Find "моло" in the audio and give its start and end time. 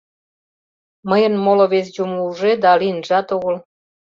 1.43-1.65